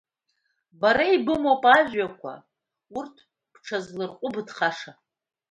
[0.79, 2.33] Бара ибымоуп ажәҩақәа,
[2.97, 3.15] урҭ
[3.53, 4.91] бҽызларҟәыбыҭхаша.